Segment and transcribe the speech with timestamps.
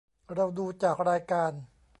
[0.33, 1.51] เราดูจากรายการ